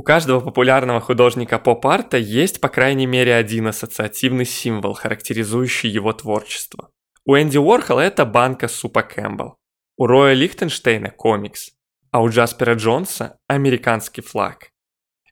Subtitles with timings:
[0.00, 6.88] У каждого популярного художника поп-арта есть по крайней мере один ассоциативный символ, характеризующий его творчество.
[7.26, 9.58] У Энди Уорхола это банка супа Кэмпбелл,
[9.98, 11.72] у Роя Лихтенштейна– комикс,
[12.12, 14.70] а у Джаспера Джонса– американский флаг.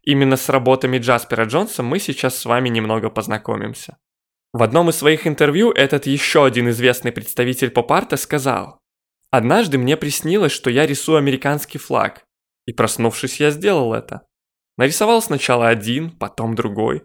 [0.03, 3.97] Именно с работами Джаспера Джонса мы сейчас с вами немного познакомимся.
[4.53, 8.81] В одном из своих интервью этот еще один известный представитель поп-арта сказал
[9.31, 12.27] «Однажды мне приснилось, что я рисую американский флаг,
[12.67, 14.28] и проснувшись, я сделал это.
[14.79, 17.03] Нарисовал сначала один, потом другой.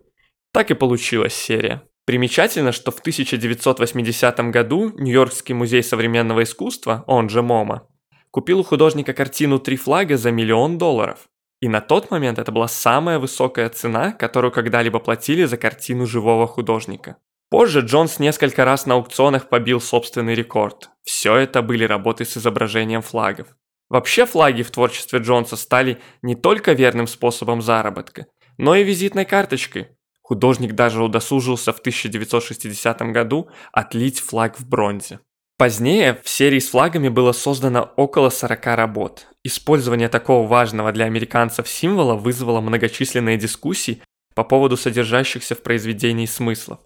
[0.53, 1.81] Так и получилась серия.
[2.05, 7.87] Примечательно, что в 1980 году Нью-Йоркский музей современного искусства, он же МОМА,
[8.29, 11.27] купил у художника картину «Три флага» за миллион долларов.
[11.61, 16.45] И на тот момент это была самая высокая цена, которую когда-либо платили за картину живого
[16.45, 17.17] художника.
[17.49, 20.89] Позже Джонс несколько раз на аукционах побил собственный рекорд.
[21.03, 23.47] Все это были работы с изображением флагов.
[23.89, 29.89] Вообще флаги в творчестве Джонса стали не только верным способом заработка, но и визитной карточкой.
[30.21, 35.19] Художник даже удосужился в 1960 году отлить флаг в бронзе.
[35.57, 39.27] Позднее в серии с флагами было создано около 40 работ.
[39.43, 44.01] Использование такого важного для американцев символа вызвало многочисленные дискуссии
[44.33, 46.79] по поводу содержащихся в произведении смыслов.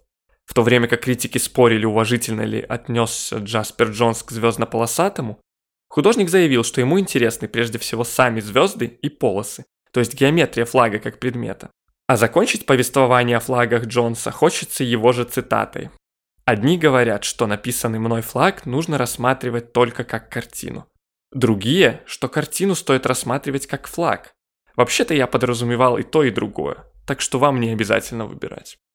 [0.44, 5.40] В то время как критики спорили, уважительно ли отнесся Джаспер Джонс к звездно-полосатому,
[5.88, 10.98] художник заявил, что ему интересны прежде всего сами звезды и полосы, то есть геометрия флага
[10.98, 11.70] как предмета.
[12.06, 15.90] А закончить повествование о флагах Джонса хочется его же цитатой.
[16.46, 20.86] Одни говорят, что написанный мной флаг нужно рассматривать только как картину.
[21.30, 24.32] Другие, что картину стоит рассматривать как флаг.
[24.74, 28.78] Вообще-то я подразумевал и то, и другое, так что вам не обязательно выбирать.